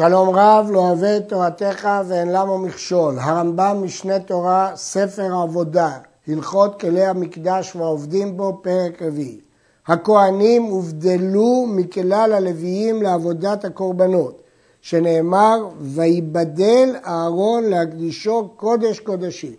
[0.00, 3.18] שלום רב לא אוהב את תורתך ואין למה מכשול.
[3.18, 5.90] הרמב"ם משנה תורה, ספר עבודה,
[6.28, 9.40] הלכות כלי המקדש והעובדים בו, פרק רביעי.
[9.86, 14.42] הכהנים הובדלו מכלל הלוויים לעבודת הקורבנות,
[14.80, 19.54] שנאמר, ויבדל אהרון להקדישו קודש קודשים.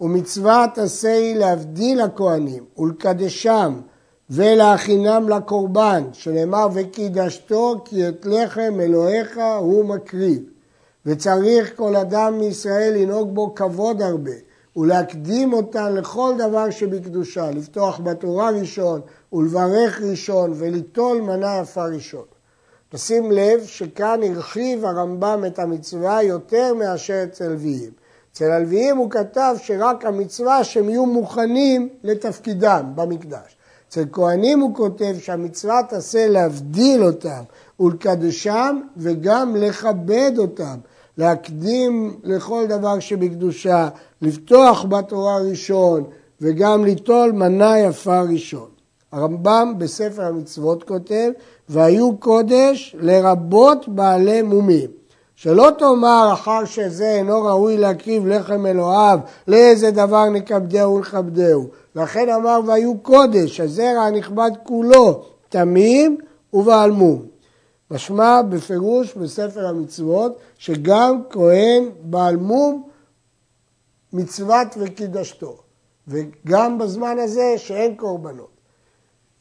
[0.00, 3.80] ומצוות עשה היא להבדיל הכהנים ולקדשם
[4.30, 10.42] ולהכינם לקורבן, שנאמר וקידשתו כי את לחם אלוהיך הוא מקריב.
[11.06, 14.32] וצריך כל אדם מישראל לנהוג בו כבוד הרבה,
[14.76, 19.00] ולהקדים אותן לכל דבר שבקדושה, לפתוח בתורה ראשון,
[19.32, 22.24] ולברך ראשון, וליטול מנה יפה ראשון.
[22.88, 27.90] תשים לב שכאן הרחיב הרמב"ם את המצווה יותר מאשר אצל לוויים.
[28.32, 33.53] אצל הלוויים הוא כתב שרק המצווה שהם יהיו מוכנים לתפקידם במקדש.
[33.94, 37.42] אצל כהנים הוא כותב שהמצווה תעשה להבדיל אותם
[37.80, 40.76] ולקדשם וגם לכבד אותם,
[41.18, 43.88] להקדים לכל דבר שבקדושה,
[44.22, 46.04] לפתוח בתורה ראשון
[46.40, 48.68] וגם ליטול מנה יפה ראשון.
[49.12, 51.30] הרמב"ם בספר המצוות כותב,
[51.68, 54.90] והיו קודש לרבות בעלי מומים.
[55.36, 59.18] שלא תאמר אחר שזה אינו ראוי להקריב לחם אלוהיו,
[59.48, 61.68] לאיזה דבר נכבדהו ולכבדהו.
[61.94, 66.18] לכן אמר והיו קודש, הזרע הנכבד כולו, תמים
[66.52, 67.22] ובעל מום.
[67.90, 72.82] משמע בפירוש בספר המצוות שגם כהן בעל מום
[74.12, 75.56] מצוות וקידשתו,
[76.08, 78.54] וגם בזמן הזה שאין קורבנות.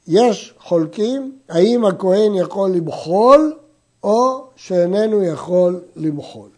[0.07, 3.53] יש חולקים האם הכהן יכול למחול
[4.03, 6.49] או שאיננו יכול למחול.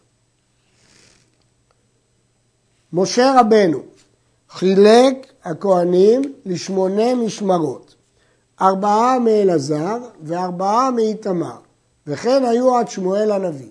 [2.94, 3.80] משה רבנו
[4.50, 7.96] חילק הכהנים לשמונה משמרות,
[8.62, 11.58] ארבעה מאלעזר וארבעה מאיתמר,
[12.08, 13.70] וכן היו עד שמואל הנביא.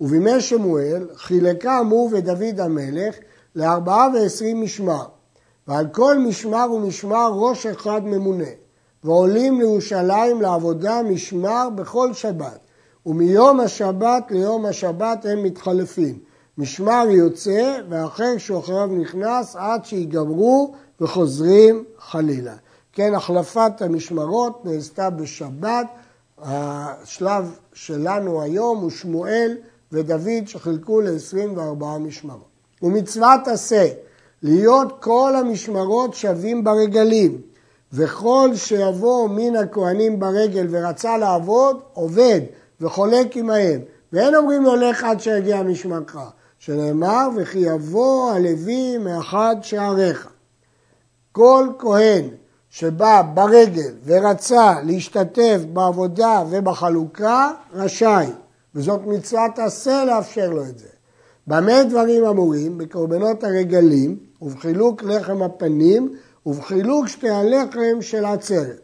[0.00, 3.16] ובימי שמואל חילקם הוא ודוד המלך
[3.54, 5.04] לארבעה ועשרים משמר,
[5.68, 8.50] ועל כל משמר ומשמר ראש אחד ממונה,
[9.04, 12.65] ועולים לירושלים לעבודה משמר בכל שבת,
[13.06, 16.18] ומיום השבת ליום השבת הם מתחלפים.
[16.58, 22.54] משמר יוצא ואחר שאחריו נכנס עד שיגמרו וחוזרים חלילה.
[22.92, 25.86] כן, החלפת המשמרות נעשתה בשבת.
[26.38, 29.56] השלב שלנו היום הוא שמואל
[29.92, 32.48] ודוד שחילקו ל-24 משמרות.
[32.82, 33.88] ומצוות עשה,
[34.42, 37.40] להיות כל המשמרות שווים ברגלים,
[37.92, 42.40] וכל שיבוא מן הכהנים ברגל ורצה לעבוד, עובד
[42.80, 43.80] וחולק עמהם.
[44.12, 46.16] ואין אומרים לו לך עד שיגיע משמרך,
[46.58, 50.28] שנאמר וכי יבוא הלוי מאחד שעריך.
[51.32, 52.28] כל כהן
[52.70, 58.26] שבא ברגל ורצה להשתתף בעבודה ובחלוקה, רשאי,
[58.74, 60.88] וזאת מצוות עשה לאפשר לו את זה.
[61.46, 62.78] במה דברים אמורים?
[62.78, 66.16] בקורבנות הרגלים ובחילוק לחם הפנים
[66.46, 68.80] ובחילוק שתי הלחם של עצרת.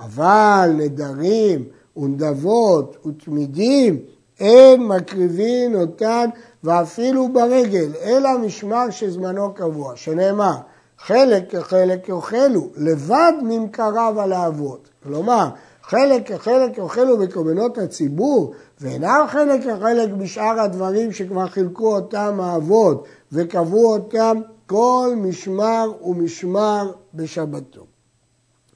[0.00, 1.64] אבל נדרים
[1.96, 4.00] ונדבות ותמידים
[4.40, 6.28] אין מקריבין אותן
[6.64, 10.56] ואפילו ברגל, אלא משמר שזמנו קבוע, שנאמר
[10.98, 14.88] חלק כחלק יאכלו, לבד ממכריו על האבות.
[15.02, 15.48] כלומר,
[15.82, 23.92] חלק כחלק יאכלו בקורבנות הציבור, ואינם חלק כחלק בשאר הדברים שכבר חילקו אותם האבות וקבעו
[23.92, 27.86] אותם כל משמר ומשמר בשבתו.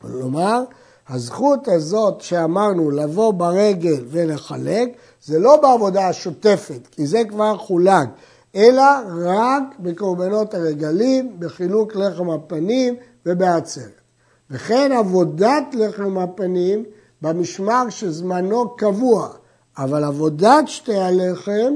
[0.00, 0.64] כלומר,
[1.10, 4.88] הזכות הזאת שאמרנו לבוא ברגל ולחלק,
[5.24, 8.08] זה לא בעבודה השוטפת, כי זה כבר חולק,
[8.54, 8.84] אלא
[9.24, 12.94] רק בקורבנות הרגלים, בחילוק לחם הפנים
[13.26, 14.00] ובעצרת.
[14.50, 16.84] וכן עבודת לחם הפנים
[17.22, 19.28] במשמר שזמנו קבוע,
[19.78, 21.74] אבל עבודת שתי הלחם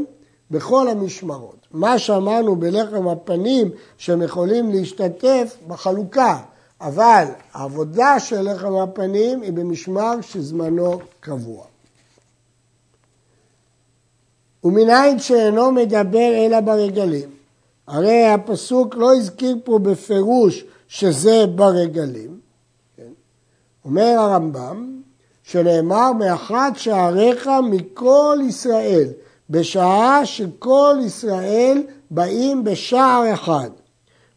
[0.50, 1.66] בכל המשמרות.
[1.72, 6.38] מה שאמרנו בלחם הפנים שהם יכולים להשתתף בחלוקה,
[6.84, 11.64] אבל העבודה של לחם הפנים היא במשמר שזמנו קבוע.
[14.64, 17.28] ומנין שאינו מדבר אלא ברגלים.
[17.86, 22.40] הרי הפסוק לא הזכיר פה בפירוש שזה ברגלים.
[22.96, 23.12] כן?
[23.84, 25.00] אומר הרמב"ם,
[25.42, 29.08] שנאמר מאחד שעריך מכל ישראל,
[29.50, 33.70] בשעה שכל ישראל באים בשער אחד.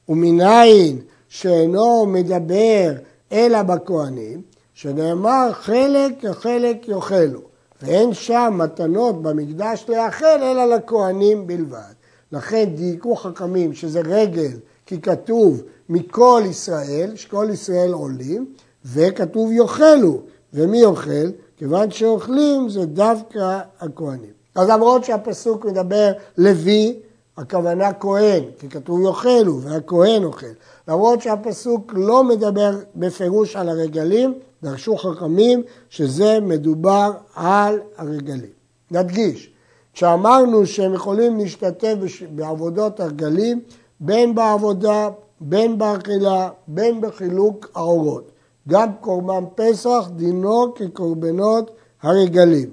[0.10, 2.94] ומנין שאינו מדבר
[3.32, 4.42] אלא בכהנים,
[4.74, 7.42] שנאמר חלק כחלק יאכלו,
[7.82, 11.94] ואין שם מתנות במקדש לאכל אלא לכהנים בלבד.
[12.32, 14.52] לכן דייקו חכמים שזה רגל,
[14.86, 18.46] כי כתוב מכל ישראל, שכל ישראל עולים,
[18.86, 20.22] וכתוב יאכלו.
[20.54, 21.30] ומי אוכל?
[21.58, 24.38] כיוון שאוכלים זה דווקא הכהנים.
[24.56, 27.00] אז למרות שהפסוק מדבר לוי,
[27.38, 30.46] הכוונה כהן, כי כתוב יאכלו והכהן אוכל.
[30.88, 38.52] למרות שהפסוק לא מדבר בפירוש על הרגלים, דרשו חכמים שזה מדובר על הרגלים.
[38.92, 39.52] נדגיש,
[39.94, 41.96] כשאמרנו שהם יכולים להשתתף
[42.36, 43.62] בעבודות הרגלים,
[44.00, 45.10] בין בעבודה,
[45.42, 48.32] בין באכילה, בין בחילוק העורות.
[48.68, 52.70] גם קורבן פסח דינו כקורבנות הרגלים.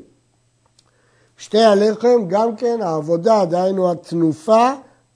[1.37, 4.71] שתי הלחם, גם כן העבודה, דהיינו התנופה,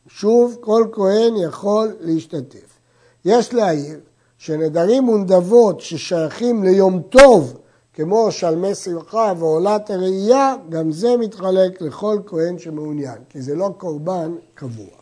[0.09, 2.79] שוב כל כהן יכול להשתתף.
[3.25, 4.01] יש להעיר
[4.39, 7.59] שנדרים ונדבות ששייכים ליום טוב,
[7.93, 14.35] כמו שלמי שמחה ועולת הראייה, גם זה מתחלק לכל כהן שמעוניין, כי זה לא קורבן
[14.55, 14.99] קבוע.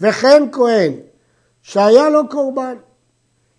[0.00, 0.92] וכן כהן
[1.62, 2.74] שהיה לו קורבן,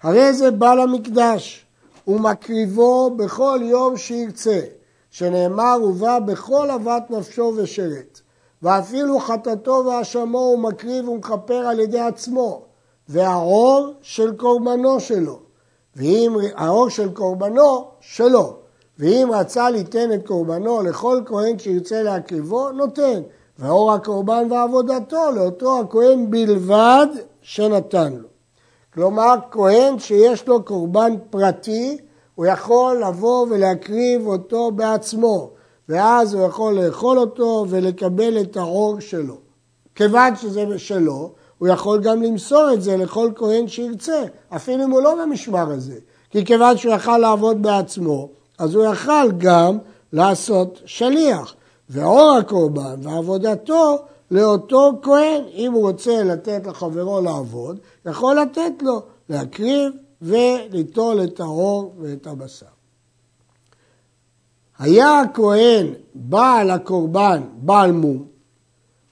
[0.02, 1.66] הרי זה בעל המקדש,
[2.08, 4.60] ומקריבו בכל יום שירצה,
[5.12, 8.22] שנאמר ובא בכל אהבת נפשו ושרת.
[8.62, 12.62] ואפילו חטאתו ואשמו הוא מקריב ומכפר על ידי עצמו,
[13.10, 15.40] והעור של קורבנו שלו,
[15.96, 18.56] ואם העור של קורבנו שלו,
[19.00, 23.22] ואם רצה ליתן את קורבנו לכל כהן שירצה להקריבו, נותן,
[23.60, 27.08] ואור הקורבן ועבודתו לאותו הכהן בלבד
[27.42, 28.28] שנתן לו.
[28.94, 31.98] כלומר, כהן שיש לו קורבן פרטי,
[32.42, 35.50] הוא יכול לבוא ולהקריב אותו בעצמו,
[35.90, 39.38] ואז הוא יכול לאכול אותו ולקבל את העור שלו.
[39.96, 44.24] כיוון שזה שלו, הוא יכול גם למסור את זה לכל כהן שירצה,
[44.56, 46.00] אפילו אם הוא לא במשמר הזה.
[46.30, 48.30] כי כיוון שהוא יכל לעבוד בעצמו,
[48.60, 49.78] אז הוא יכל גם
[50.14, 51.56] לעשות שליח.
[51.90, 53.98] ואור הקורבן ועבודתו
[54.32, 59.92] לאותו כהן, אם הוא רוצה לתת לחברו לעבוד, יכול לתת לו להקריב
[60.22, 62.66] וליטול את האור ואת הבשר.
[64.80, 68.26] היה הכהן בעל הקורבן בעל מום,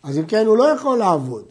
[0.04, 1.46] אז אם כן הוא לא יכול לעבוד.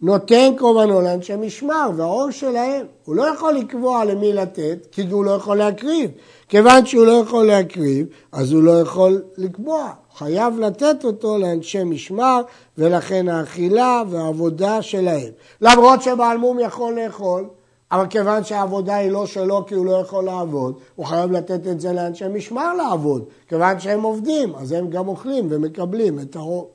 [0.00, 5.30] נותן קורבנו לאנשי משמר, והאור שלהם, הוא לא יכול לקבוע למי לתת, כי הוא לא
[5.30, 6.10] יכול להקריב.
[6.48, 9.90] כיוון שהוא לא יכול להקריב, אז הוא לא יכול לקבוע.
[10.16, 12.42] חייב לתת אותו לאנשי משמר,
[12.78, 15.32] ולכן האכילה והעבודה שלהם.
[15.60, 17.48] למרות שבעל מום יכול לאכול,
[17.92, 21.80] אבל כיוון שהעבודה היא לא שלו כי הוא לא יכול לעבוד, הוא חייב לתת את
[21.80, 23.24] זה לאנשי משמר לעבוד.
[23.48, 26.68] כיוון שהם עובדים, אז הם גם אוכלים ומקבלים את הרוב.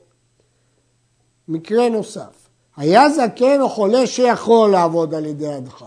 [1.48, 5.86] מקרה נוסף, היה זקן או חולה שיכול לעבוד על ידי הדחק.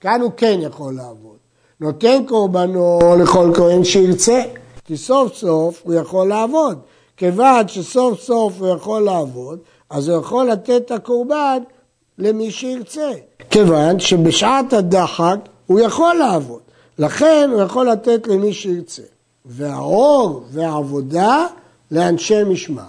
[0.00, 1.36] כאן הוא כן יכול לעבוד.
[1.80, 4.42] נותן קורבנו לכל כהן שירצה,
[4.84, 6.78] כי סוף סוף הוא יכול לעבוד.
[7.16, 9.58] כיוון שסוף סוף הוא יכול לעבוד,
[9.90, 11.62] אז הוא יכול לתת את הקורבן
[12.18, 13.10] למי שירצה.
[13.50, 15.36] כיוון שבשעת הדחק
[15.66, 16.60] הוא יכול לעבוד.
[16.98, 19.02] לכן הוא יכול לתת למי שירצה.
[19.44, 21.46] והאור והעבודה
[21.90, 22.82] לאנשי משמע.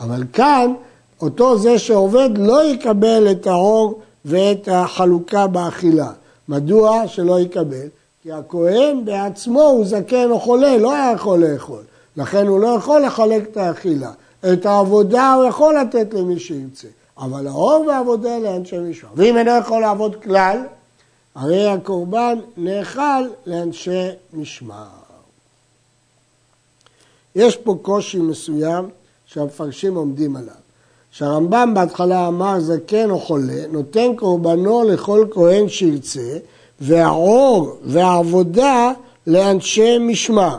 [0.00, 0.74] אבל כאן
[1.20, 6.10] אותו זה שעובד לא יקבל את האור ואת החלוקה באכילה.
[6.48, 7.86] מדוע שלא יקבל?
[8.22, 11.82] כי הכהן בעצמו הוא זקן או חולה, לא היה יכול לאכול.
[12.16, 14.10] לכן הוא לא יכול לחלק את האכילה.
[14.52, 16.88] את העבודה הוא יכול לתת למי שירצה.
[17.18, 19.10] אבל האור והעבודה לאנשי משמר.
[19.16, 20.58] ואם אינו יכול לעבוד כלל,
[21.34, 24.86] הרי הקורבן נאכל לאנשי משמר.
[27.34, 28.88] יש פה קושי מסוים
[29.26, 30.54] שהמפרשים עומדים עליו.
[31.10, 36.38] שהרמב"ם בהתחלה אמר זקן או חולה, נותן קורבנו לכל כהן שירצה,
[36.80, 38.92] והעור והעבודה
[39.26, 40.58] לאנשי משמר.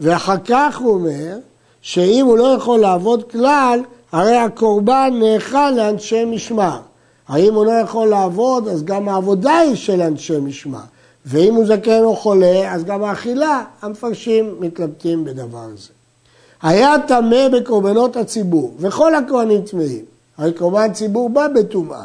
[0.00, 1.38] ואחר כך הוא אומר
[1.82, 3.80] שאם הוא לא יכול לעבוד כלל,
[4.12, 6.78] הרי הקורבן נאכל לאנשי משמר.
[7.28, 10.80] האם הוא לא יכול לעבוד, אז גם העבודה היא של אנשי משמר.
[11.26, 15.88] ואם הוא זקן או חולה, אז גם האכילה, המפרשים מתלבטים בדבר זה.
[16.62, 20.04] היה טמא בקורבנות הציבור, וכל הכהנים טמאים.
[20.38, 22.04] הרי קורבן ציבור בא בטומאה.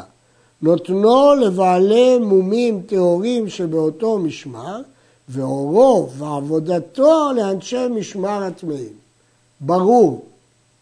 [0.62, 4.80] נותנו לבעלי מומים טהורים שבאותו משמר,
[5.28, 8.92] ואורו ועבודתו לאנשי משמר הטמאים.
[9.60, 10.24] ברור,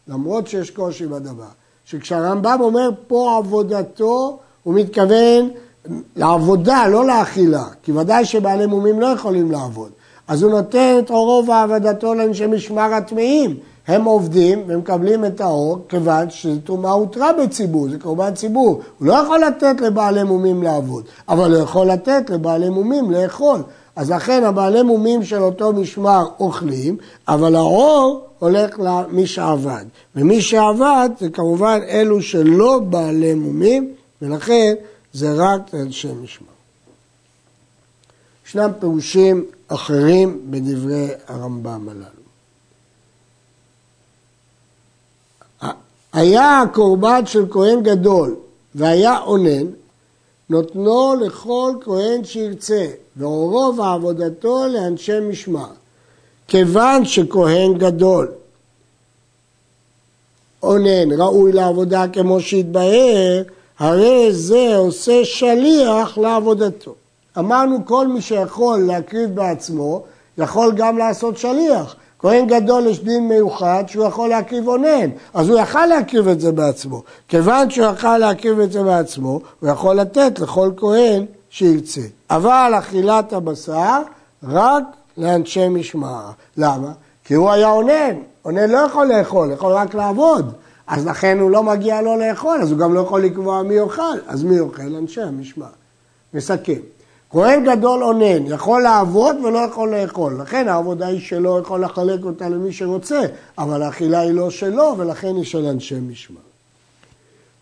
[0.08, 1.44] למרות שיש קושי בדבר,
[1.84, 5.50] שכשהרמב"ם אומר פה עבודתו, הוא מתכוון
[6.16, 9.90] לעבודה, לא לאכילה, כי ודאי שבעלי מומים לא יכולים לעבוד.
[10.28, 13.56] אז הוא נותן את אורו ועבודתו לאנשי משמר הטמאים.
[13.88, 18.80] הם עובדים ומקבלים את האור כיוון שזו טומאה הותרה בציבור, זה קורבן ציבור.
[18.98, 23.62] הוא לא יכול לתת לבעלי מומים לעבוד, אבל הוא יכול לתת לבעלי מומים לאכול.
[23.96, 26.96] אז לכן הבעלי מומים של אותו משמר אוכלים,
[27.28, 29.84] אבל האור הולך למי שעבד.
[30.16, 34.74] ומי שעבד זה כמובן אלו שלא בעלי מומים, ולכן
[35.12, 36.48] זה רק אנשי משמר.
[38.46, 42.20] ישנם פירושים אחרים בדברי הרמב"ם הללו.
[46.12, 48.36] היה הקורבן של כהן גדול
[48.74, 49.66] והיה אונן,
[50.50, 55.70] נותנו לכל כהן שירצה, ורוב עבודתו לאנשי משמר.
[56.50, 58.28] כיוון שכהן גדול
[60.62, 63.42] אונן ראוי לעבודה כמו שהתבהר,
[63.78, 66.94] הרי זה עושה שליח לעבודתו.
[67.38, 70.02] אמרנו כל מי שיכול להקריב בעצמו,
[70.38, 71.96] יכול גם לעשות שליח.
[72.18, 76.52] כהן גדול יש דין מיוחד שהוא יכול להקריב אונן, אז הוא יכל להקריב את זה
[76.52, 77.02] בעצמו.
[77.28, 82.00] כיוון שהוא יכל להקריב את זה בעצמו, הוא יכול לתת לכל כהן שירצה.
[82.30, 84.02] אבל אכילת הבשר
[84.42, 84.84] רק
[85.20, 86.30] לאנשי משמר.
[86.56, 86.92] למה?
[87.24, 90.52] כי הוא היה אונן, אונן לא יכול לאכול, יכול רק לעבוד.
[90.86, 94.18] אז לכן הוא לא מגיע לו לאכול, אז הוא גם לא יכול לקבוע מי יאכל.
[94.26, 94.96] אז מי יאכל?
[94.96, 95.66] אנשי המשמר.
[96.34, 96.80] נסכם.
[97.30, 100.40] כהן גדול אונן, יכול לעבוד ולא יכול לאכול.
[100.40, 103.20] לכן העבודה היא שלו, יכול לחלק אותה למי שרוצה,
[103.58, 106.40] אבל האכילה היא לא שלו, ולכן היא של אנשי משמר.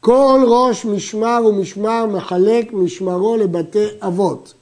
[0.00, 4.54] כל ראש משמר ומשמר מחלק משמרו לבתי אבות,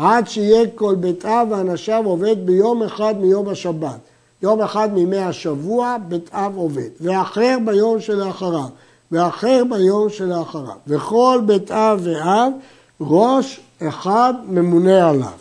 [0.00, 3.98] עד שיהיה כל בית אב ואנשיו עובד ביום אחד מיום השבת.
[4.42, 8.68] יום אחד מימי השבוע בית אב עובד, ואחר ביום שלאחריו,
[9.12, 10.74] ואחר ביום שלאחריו.
[10.86, 12.52] וכל בית אב ואב
[13.00, 15.38] ראש אחד ממונה עליו.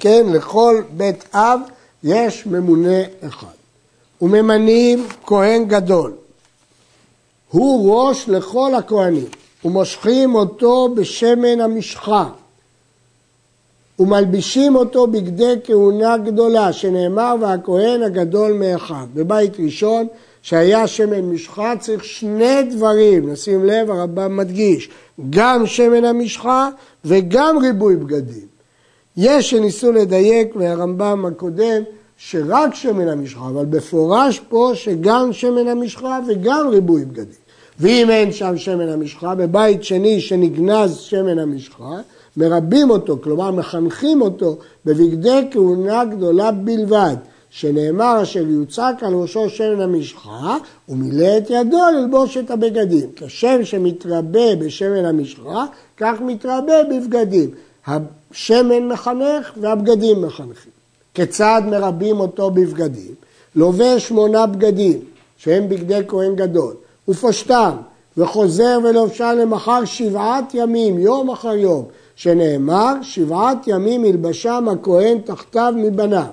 [0.00, 1.60] כן, לכל בית אב
[2.04, 3.56] יש ממונה אחד.
[4.22, 6.12] וממנים כהן גדול.
[7.50, 9.28] הוא ראש לכל הכהנים,
[9.64, 12.28] ומושכים אותו בשמן המשחה,
[13.98, 19.06] ומלבישים אותו בגדי כהונה גדולה, שנאמר והכהן הגדול מאחד.
[19.14, 20.06] בבית ראשון,
[20.42, 24.90] שהיה שמן משחה, צריך שני דברים, נשים לב, הרמב"ם מדגיש,
[25.30, 26.68] גם שמן המשחה
[27.04, 28.46] וגם ריבוי בגדים.
[29.16, 31.82] יש שניסו לדייק מהרמב"ם הקודם
[32.16, 37.46] שרק שמן המשחה, אבל בפורש פה שגם שמן המשחה וגם ריבוי בגדים.
[37.80, 42.00] ואם אין שם שמן המשחה, בבית שני שנגנז שמן המשחה,
[42.36, 47.16] מרבים אותו, כלומר מחנכים אותו בבגדי כהונה גדולה בלבד.
[47.50, 50.56] שנאמר אשר יוצק על ראשו שמן המשחה,
[50.88, 53.08] ומילא את ידו ללבוש את הבגדים.
[53.16, 55.64] כשם שמתרבה בשמן המשחה,
[55.96, 57.50] כך מתרבה בבגדים.
[57.86, 60.72] השמן מחנך והבגדים מחנכים.
[61.14, 63.14] כיצד מרבים אותו בבגדים?
[63.54, 65.00] לובש שמונה בגדים,
[65.36, 66.74] שהם בגדי כהן גדול,
[67.08, 67.72] ופושטם,
[68.16, 71.84] וחוזר ולובשם למחר שבעת ימים, יום אחר יום,
[72.16, 76.26] שנאמר, שבעת ימים ילבשם הכהן תחתיו מבניו.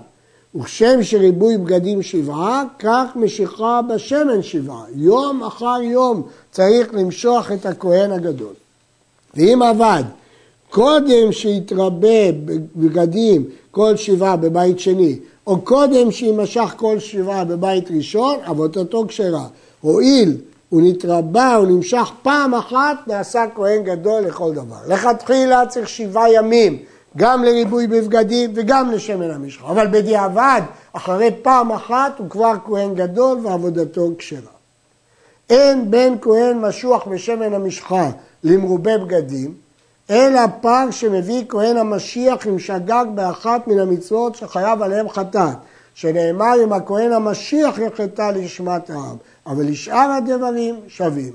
[0.56, 4.84] וכשם שריבוי בגדים שבעה, כך משיכה בשמן שבעה.
[4.96, 6.22] יום אחר יום
[6.52, 8.54] צריך למשוח את הכהן הגדול.
[9.36, 10.04] ואם עבד
[10.70, 12.32] קודם שיתרבה
[12.76, 19.48] בגדים כל שבעה בבית שני, או קודם שימשך כל שבעה בבית ראשון, עבודתו כשרה.
[19.82, 20.38] הואיל
[20.74, 24.78] הוא נתרבה, הוא נמשך פעם אחת, נעשה כהן גדול לכל דבר.
[24.88, 26.78] לכתחילה צריך שבעה ימים.
[27.18, 29.72] גם לריבוי בבגדים וגם לשמן המשחה.
[29.72, 30.62] אבל בדיעבד,
[30.94, 34.52] אחרי פעם אחת הוא כבר כהן גדול ועבודתו כשרה.
[35.50, 38.10] אין בין כהן משוח בשמן המשחה
[38.44, 39.54] למרובה בגדים,
[40.10, 45.58] אלא פר שמביא כהן המשיח עם שגג באחת מן המצוות שחייב עליהם חטאת,
[45.94, 51.34] שנאמר אם הכהן המשיח יחטא לשמת העם, אבל לשאר הדברים שווים.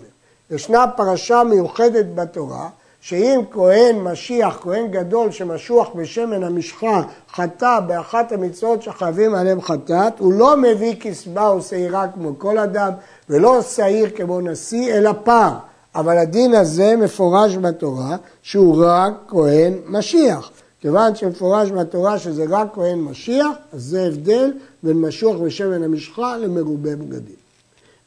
[0.51, 2.69] ישנה פרשה מיוחדת בתורה
[3.01, 10.33] שאם כהן משיח, כהן גדול שמשוח בשמן המשחה, חטא באחת המצוות שחייבים עליהם חטאת, הוא
[10.33, 12.93] לא מביא כסבה או שעירה כמו כל אדם,
[13.31, 15.51] ולא שעיר כמו נשיא, אלא פר.
[15.95, 20.51] אבל הדין הזה מפורש בתורה שהוא רק כהן משיח.
[20.81, 26.97] כיוון שמפורש בתורה שזה רק כהן משיח, אז זה הבדל בין משוח בשמן המשחה למרובה
[26.97, 27.48] בגדים.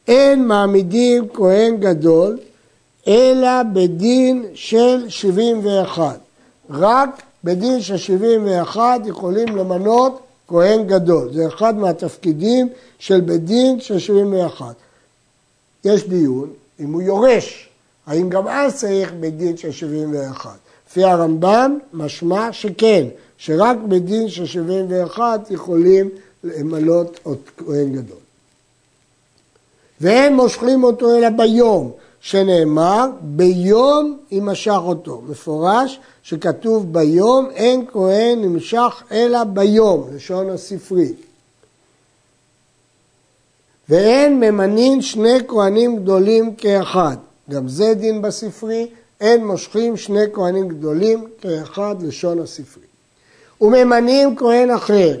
[0.08, 2.38] אין מעמידים כהן גדול
[3.06, 6.18] אלא בדין של 71.
[6.70, 11.32] רק בדין של 71 יכולים למנות כהן גדול.
[11.32, 12.68] זה אחד מהתפקידים
[12.98, 14.74] של בית דין של 71.
[15.84, 17.68] יש דיון אם הוא יורש,
[18.06, 20.50] האם גם אז צריך בית דין של 71.
[20.88, 23.06] לפי הרמב"ם משמע שכן,
[23.38, 26.08] שרק בדין של 71 יכולים
[26.44, 28.16] למנות עוד כהן גדול.
[30.02, 31.90] ואין מושכים אותו אלא ביום,
[32.20, 35.22] שנאמר ביום ימשך אותו.
[35.28, 41.12] מפורש שכתוב ביום אין כהן נמשך אלא ביום, לשון הספרי.
[43.88, 47.16] ואין ממנין שני כהנים גדולים כאחד.
[47.50, 48.86] גם זה דין בספרי,
[49.20, 52.84] אין מושכים שני כהנים גדולים כאחד, לשון הספרי.
[53.60, 55.18] וממנים כהן אחר,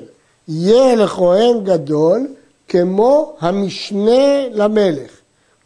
[0.48, 2.26] יהיה לכהן גדול
[2.72, 5.10] כמו המשנה למלך.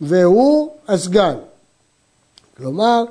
[0.00, 1.34] והוא הסגן.
[2.56, 3.04] כלומר,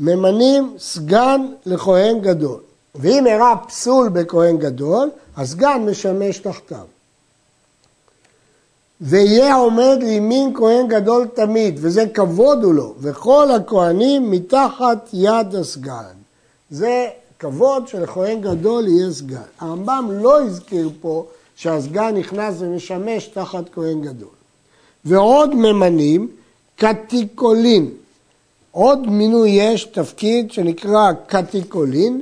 [0.00, 2.60] ממנים סגן לכהן גדול.
[2.94, 6.86] ואם אירע פסול בכהן גדול, הסגן משמש תחתיו.
[9.00, 16.14] ויהיה עומד לימין כהן גדול תמיד, וזה כבוד הוא לו, וכל הכהנים מתחת יד הסגן.
[16.70, 19.48] זה כבוד שלכהן גדול יהיה סגן.
[19.60, 21.26] הרמב"ם לא הזכיר פה
[21.62, 24.34] שהסגן נכנס ומשמש תחת כהן גדול.
[25.04, 26.28] ועוד ממנים
[26.76, 27.90] קטיקולין.
[28.70, 32.20] עוד מינוי יש, תפקיד שנקרא קטיקולין,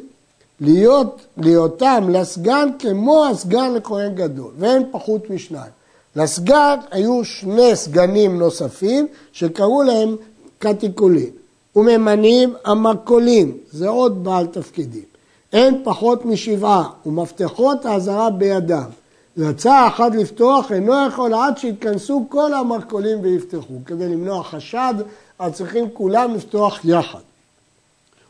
[0.61, 5.73] להיות, להיותם לסגן כמו הסגן לכהן גדול, ואין פחות משניים.
[6.17, 10.17] לסגן היו שני סגנים נוספים שקראו להם
[10.59, 11.31] קטיקולין.
[11.77, 15.05] וממנים המקולין, זה עוד בעל תפקידים.
[15.53, 19.00] אין פחות משבעה, ומפתחות האזהרה בידם.
[19.39, 23.75] רצה אחד לפתוח, אינו יכול עד שיתכנסו כל המרכולים ויפתחו.
[23.87, 24.95] כדי למנוע חשד,
[25.39, 27.19] אז צריכים כולם לפתוח יחד.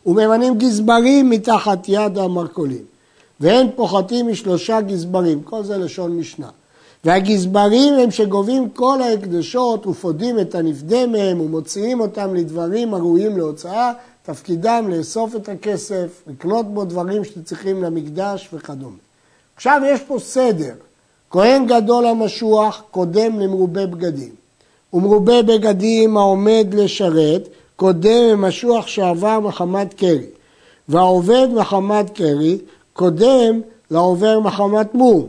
[0.06, 2.84] וממנים גזברים מתחת יד המרכולים.
[3.40, 6.48] ואין פוחתים משלושה גזברים, כל זה לשון משנה.
[7.04, 13.92] והגזברים הם שגובים כל ההקדשות ופודים את הנפדה מהם ומוציאים אותם לדברים הראויים להוצאה,
[14.22, 18.96] תפקידם לאסוף את הכסף, לקנות בו דברים שצריכים למקדש וכדומה.
[19.56, 20.74] עכשיו יש פה סדר,
[21.30, 24.32] כהן גדול המשוח קודם למרובה בגדים,
[24.92, 30.26] ומרובה בגדים העומד לשרת קודם למשוח שעבר מחמת קרי,
[30.88, 32.58] והעובד מחמת קרי
[32.92, 33.60] קודם
[33.90, 35.26] לעובר מחמת מום.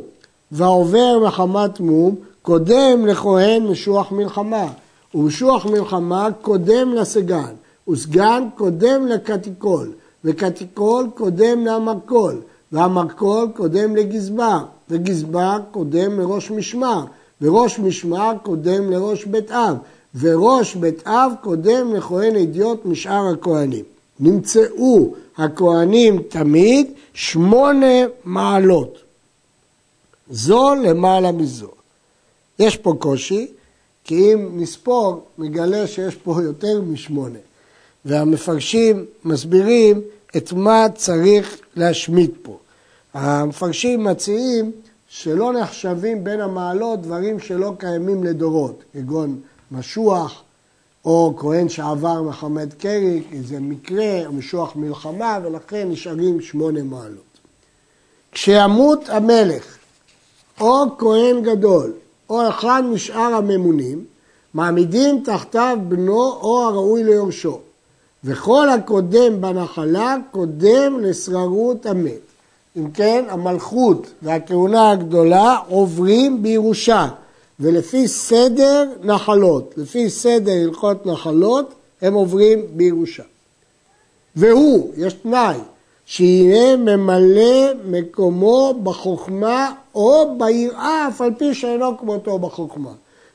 [0.51, 4.67] והעובר מחמת מום קודם לכהן משוח מלחמה,
[5.15, 7.53] ומשוח מלחמה קודם לסגן,
[7.89, 9.91] וסגן קודם לקטיקול,
[10.25, 12.41] וקטיקול קודם למרכול,
[12.71, 14.59] והמרכול קודם לגזבר,
[14.89, 17.05] וגזבר קודם לראש משמר,
[17.41, 19.75] וראש משמר קודם לראש בית אב,
[20.19, 23.85] וראש בית אב קודם לכהן אדיוט משאר הכהנים.
[24.19, 28.97] נמצאו הכהנים תמיד שמונה מעלות.
[30.29, 31.71] זו למעלה מזו.
[32.59, 33.47] יש פה קושי,
[34.03, 37.39] כי אם נספור, נגלה שיש פה יותר משמונה.
[38.05, 40.01] והמפרשים מסבירים
[40.37, 42.57] את מה צריך להשמיט פה.
[43.13, 44.71] המפרשים מציעים
[45.07, 49.39] שלא נחשבים בין המעלות דברים שלא קיימים לדורות, כגון
[49.71, 50.43] משוח,
[51.05, 57.39] או כהן שעבר מחמד קרי, זה מקרה, או משוח מלחמה, ולכן נשארים שמונה מעלות.
[58.31, 59.77] כשימות המלך
[60.61, 61.93] או כהן גדול,
[62.29, 64.05] או אחד משאר הממונים,
[64.53, 67.59] מעמידים תחתיו בנו או הראוי ליורשו.
[68.23, 72.19] וכל הקודם בנחלה קודם לשררות המת.
[72.77, 77.07] אם כן, המלכות והכהונה הגדולה עוברים בירושה,
[77.59, 83.23] ולפי סדר נחלות, לפי סדר הלכות נחלות, הם עוברים בירושה.
[84.35, 85.57] והוא, יש תנאי,
[86.05, 92.91] שיהיה ממלא מקומו בחוכמה או ביראה, אף על פי שאינו כמותו בחוכמה.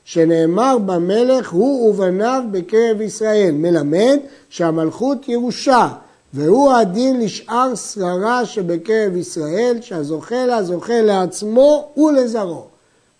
[0.07, 4.17] שנאמר במלך הוא ובניו בקרב ישראל, מלמד
[4.49, 5.87] שהמלכות ירושה,
[6.33, 12.65] והוא הדין לשאר שררה שבקרב ישראל, שהזוכה לה זוכה לעצמו ולזרעו.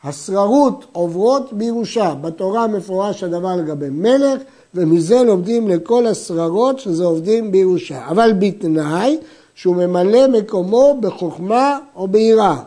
[0.04, 4.42] השררות עוברות בירושה, בתורה מפורש הדבר לגבי מלך,
[4.76, 8.08] ומזה לומדים לכל השררות שזה עובדים בירושה.
[8.08, 9.18] אבל בתנאי
[9.56, 12.58] שהוא ממלא מקומו בחוכמה או ביראה.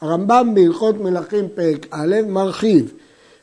[0.00, 2.92] הרמב"ם בהלכות מלכים פרק א' מרחיב,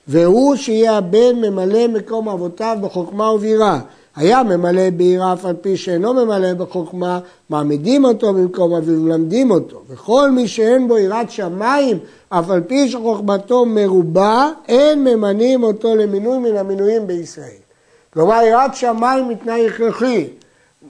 [0.07, 3.79] והוא שיהיה הבן ממלא מקום אבותיו בחוכמה וביראה.
[4.15, 9.81] היה ממלא ביראה אף על פי שאינו ממלא בחוכמה, מעמידים אותו במקום אביו ומלמדים אותו.
[9.87, 16.37] וכל מי שאין בו יראת שמיים, אף על פי שחוכמתו מרובה, אין ממנים אותו למינוי
[16.37, 17.65] מן המינויים בישראל.
[18.13, 20.27] כלומר, יראת שמיים היא תנאי הכרחי.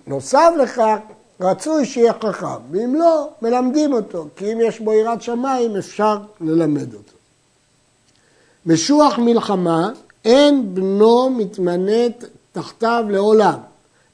[0.08, 0.98] נוסף לכך,
[1.42, 6.94] רצוי שיהיה חכם, ואם לא, מלמדים אותו, כי אם יש בו יראת שמיים אפשר ללמד
[6.94, 7.12] אותו.
[8.66, 9.90] משוח מלחמה,
[10.26, 13.58] אין בנו מתמנת תחתיו לעולם,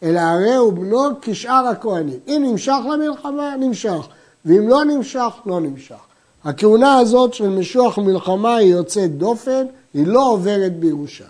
[0.04, 2.20] אלא הרי הוא בנו כשאר הכהנים.
[2.28, 4.08] אם נמשך למלחמה, נמשך,
[4.46, 5.96] ואם לא נמשך, לא נמשך.
[6.44, 11.26] הכהונה הזאת של משוח מלחמה היא יוצאת דופן, היא לא עוברת בירושה.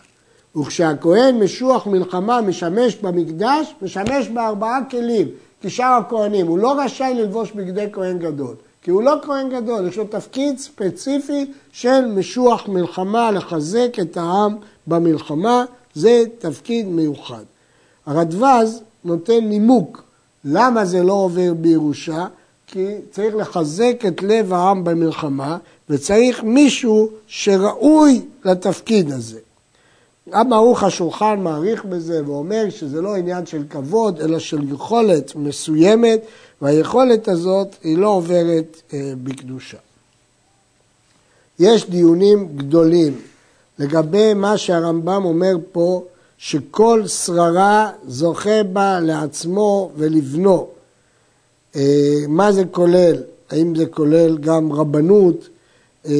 [0.56, 5.28] וכשהכהן משוח מלחמה משמש במקדש, משמש בארבעה כלים,
[5.62, 6.48] כשאר הכהנים.
[6.48, 10.58] הוא לא רשאי ללבוש בגדי כהן גדול, כי הוא לא כהן גדול, יש לו תפקיד
[10.58, 14.56] ספציפי של משוח מלחמה, לחזק את העם
[14.88, 17.44] במלחמה, זה תפקיד מיוחד.
[18.06, 20.04] הרדווז נותן נימוק
[20.46, 22.26] למה זה לא עובר בירושה,
[22.68, 25.58] כי צריך לחזק את לב העם במלחמה,
[25.90, 29.40] וצריך מישהו שראוי לתפקיד הזה.
[30.30, 36.22] גם ערוך השולחן מעריך בזה ואומר שזה לא עניין של כבוד, אלא של יכולת מסוימת,
[36.62, 39.78] והיכולת הזאת היא לא עוברת אה, בקדושה.
[41.60, 43.22] יש דיונים גדולים
[43.80, 46.04] לגבי מה שהרמב"ם אומר פה,
[46.38, 50.68] שכל שררה זוכה בה לעצמו ולבנו.
[51.76, 53.16] אה, מה זה כולל?
[53.50, 55.50] האם זה כולל גם רבנות,
[56.06, 56.14] אה,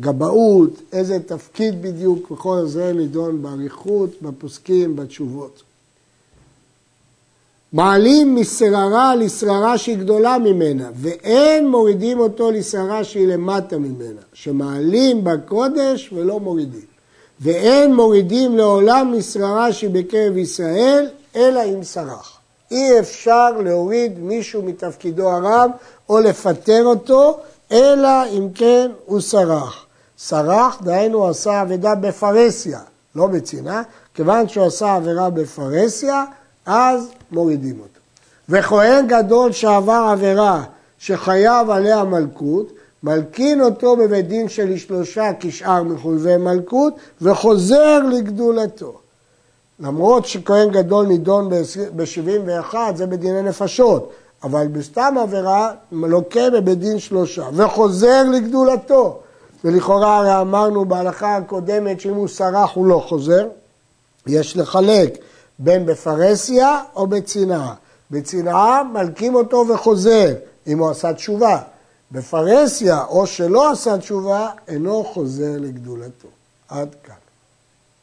[0.00, 5.62] גבאות, איזה תפקיד בדיוק, וכל זה נידון באריכות, בפוסקים, בתשובות.
[7.72, 16.10] מעלים משררה לשררה שהיא גדולה ממנה, ואין מורידים אותו לשררה שהיא למטה ממנה, שמעלים בקודש
[16.12, 16.90] ולא מורידים.
[17.40, 22.38] ואין מורידים לעולם משררה שהיא בקרב ישראל, אלא אם סרח.
[22.70, 25.70] אי אפשר להוריד מישהו מתפקידו הרם
[26.08, 27.38] או לפטר אותו,
[27.72, 29.86] אלא אם כן הוא סרח.
[30.18, 32.80] סרח, דהיינו עשה אבדה בפרהסיה,
[33.14, 33.82] לא בצנעה,
[34.14, 36.24] כיוון שהוא עשה עבירה בפרהסיה,
[36.66, 38.00] אז מורידים אותו.
[38.48, 40.64] וכהן גדול שעבר עבירה
[40.98, 48.98] שחייב עליה מלכות, מלקין אותו בבית דין של שלושה כשאר מחויבי מלכות וחוזר לגדולתו.
[49.80, 51.50] למרות שכהן גדול נידון
[51.96, 59.20] ב-71 זה בדיני נפשות, אבל בסתם עבירה לוקה בבית דין שלושה וחוזר לגדולתו.
[59.64, 63.46] ולכאורה הרי אמרנו בהלכה הקודמת שאם הוא סרח הוא לא חוזר,
[64.26, 65.18] יש לחלק
[65.62, 67.74] בין בפרהסיה או בצנעה.
[68.10, 70.34] בצנעה מלקים אותו וחוזר,
[70.66, 71.58] אם הוא עשה תשובה.
[72.12, 76.28] בפרהסיה או שלא עשה תשובה, אינו חוזר לגדולתו.
[76.68, 77.14] עד כאן.